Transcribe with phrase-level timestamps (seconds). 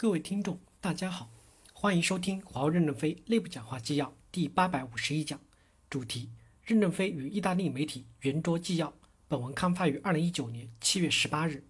[0.00, 1.28] 各位听众，大家好，
[1.74, 5.38] 欢迎收听华为任正非内部讲话纪要第八百五十一讲，
[5.90, 6.30] 主题：
[6.64, 8.94] 任正非与意大利媒体圆桌纪要。
[9.28, 11.62] 本文刊发于二零一九年七月十八日。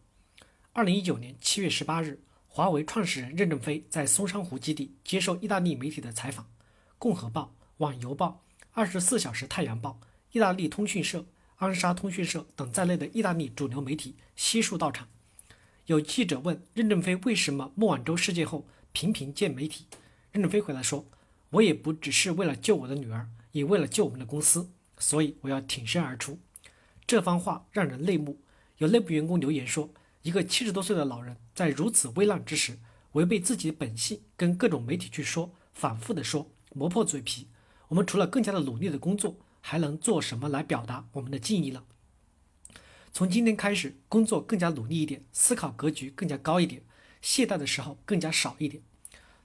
[0.73, 6.49] 二零一九年七月十八日，华为创始人任正非在松山湖基地接受意大利媒体的采访。
[6.99, 9.99] 共和报、网游报、二十四小时太阳报、
[10.31, 11.27] 意大利通讯社、
[11.57, 15.09] 安莎通讯社等在内的意大利主流媒体悉数到场。
[15.91, 19.87] 有记者问任正非为什么孟晚舟事件后频频见媒体，
[20.31, 21.05] 任正非回答说
[21.51, 26.39] ：“我也不只是为了救我的女儿，也为了救我们的公司，所以我要挺身而出。”
[27.09, 28.39] 这番话让人泪目。
[28.79, 29.91] 有内部员工留言说
[30.23, 32.79] ：“一个七十多岁的老人在如此危难之时，
[33.15, 37.49] 违背自己的本性，跟各种媒体去说，反复的说，磨破嘴皮。
[37.89, 41.83] 我们除了更加的努力的工作，还能做什么来表达我们的敬意呢？”
[43.21, 46.81] 从今天开始，工作更加努力一点，思考格局更加高一点，
[47.21, 48.83] 懈怠的时候更加少一点。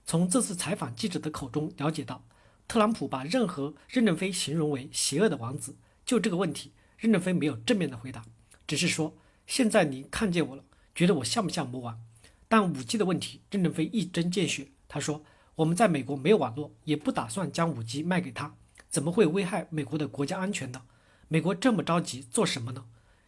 [0.05, 2.23] 从这次采访记者的口中了解到，
[2.69, 5.75] 特朗普把任何任正非形容为邪恶的王子。
[6.05, 8.23] 就这个问题，任正非没有正面的回答，
[8.65, 10.63] 只是说：“现在你看见我了，
[10.95, 11.99] 觉得我像不像魔王？”
[12.47, 15.21] 但五 G 的问题，任正非一针见血，他说
[15.55, 18.55] ：“我们在美国没有网络，也不打算将五 G 卖给他，
[18.87, 20.83] 怎么会危害美国的国家安全呢？
[21.27, 22.85] 美国这么着急做什么呢？”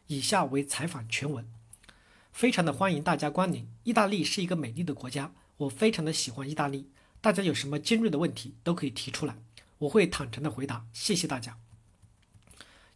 [0.07, 1.45] 以下为采访全文，
[2.31, 3.67] 非常的欢迎大家光临。
[3.83, 6.89] 意大利是一个美丽的国家，我非常的喜欢意大利。
[7.19, 9.35] 大家有什么尖锐的问题都可以提出来，
[9.79, 10.85] 我会坦诚的回答。
[10.93, 11.57] 谢谢大家。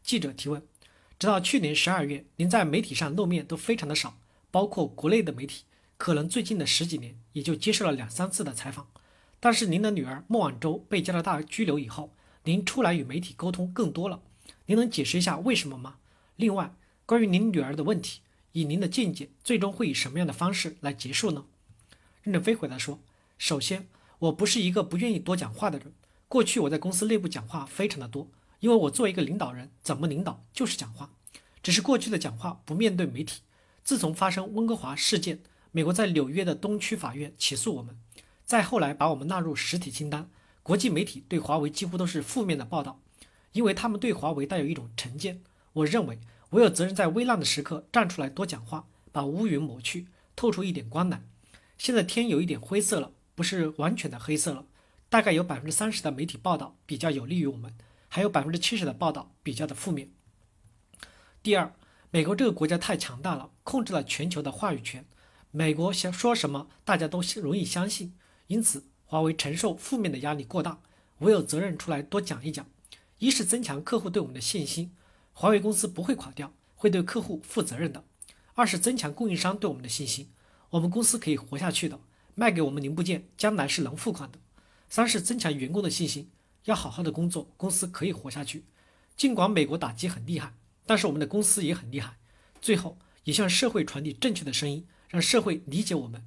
[0.02, 0.66] 记者提问：
[1.20, 4.18] 直到去年十二月，您在媒体上露面都非常的少，
[4.50, 5.66] 包括国内的媒体，
[5.98, 8.88] 可能最近的十几年也就接受了两三次的采访。
[9.42, 12.14] 但是您的女儿孟晚舟被加拿大拘留以后，
[12.46, 14.22] 您出来与媒体沟通更多了。
[14.68, 15.98] 您能解释一下为什么吗？
[16.38, 16.74] 另外。
[17.12, 18.22] 关于您女儿的问题，
[18.54, 21.44] 以您的见解，最终会以什么样的方式来结束呢？
[22.24, 23.02] 任正非回答说
[23.38, 25.92] ：“首先，我不是一个不愿意多讲话的人。
[26.30, 28.30] 过去我在公司内部讲话非常的多，
[28.62, 31.10] 因为我作为一个领导人，怎么领导就是讲话。
[31.62, 33.42] 只是过去的讲话不面对媒体。
[33.84, 35.42] 自从发生温哥华事件，
[35.74, 38.00] 美国在纽约的东区法院起诉我们，
[38.46, 40.30] 再后来把我们纳入实体清单，
[40.64, 43.02] 国际媒体对华为几乎都是负面的报道，
[43.52, 45.42] 因为他们对华为带有一种成见。
[45.74, 46.18] 我认为。”
[46.52, 51.24] 我有责任在危难的时刻站出来多讲话，把乌云抹去，透出一点光来。
[51.78, 54.66] 现在天有一点灰色了，不是完全的黑色了。
[55.10, 57.74] 大概有百分之三十的媒体报道比较有利于我们，
[58.08, 60.10] 还有百分之七十的报道比较的负面。
[61.42, 61.74] 第二，
[62.12, 65.06] 美国这个国家太强大了，控制了全球的话语权。
[65.52, 68.14] 美国想说什么，大家都容易相信，
[68.48, 70.82] 因此华为承受负面的压力过大。
[71.20, 72.66] 我有责任出来多讲一讲，
[73.20, 74.94] 一是增强客户对我们的信心。
[75.34, 78.04] 华为公司不会垮掉，会对客户负责任的。
[78.54, 80.30] 二是增强供应商对我们的信心，
[80.72, 82.00] 我们公司可以活下去的，
[82.36, 84.38] 卖给我们零部件将来是能付款的。
[84.90, 86.30] 三是增强员工的信心，
[86.66, 88.66] 要好好的工作，公司可以活下去。
[89.16, 90.54] 尽管美国打击很厉害，
[90.86, 92.18] 但是我们的公司也很厉害。
[92.62, 96.24] 最后也向社会传递正确的声音，让社会理解我们。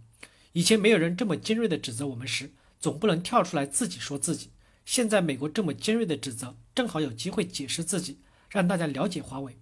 [0.53, 4.51] 以前没有人这么尖锐的指责我们时，总不能跳出来自己说自己。
[4.85, 8.19] 现在美国这么尖锐的指责，正好有机会解释自己。
[8.55, 9.57] 让大家了解华为。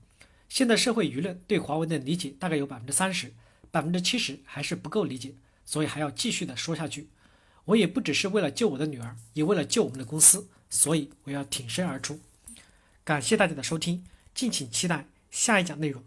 [0.51, 3.33] 现在社会舆论对华为的理解大概有百分之三十，
[3.71, 5.33] 百分之七十还是不够理解，
[5.65, 7.09] 所以还要继续的说下去。
[7.65, 12.21] 我也不只是为了救我的女儿，也为了救我们的公司，所以我要挺身而出。
[13.03, 14.05] 感谢大家的收听，
[14.35, 16.05] 敬请期待下一讲内容。